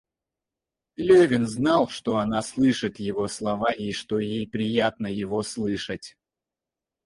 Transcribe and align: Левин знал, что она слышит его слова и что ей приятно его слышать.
Левин 0.95 1.45
знал, 1.45 1.87
что 1.87 2.17
она 2.17 2.41
слышит 2.41 2.97
его 2.99 3.27
слова 3.27 3.71
и 3.71 3.91
что 3.91 4.17
ей 4.17 4.47
приятно 4.47 5.05
его 5.05 5.43
слышать. 5.43 6.17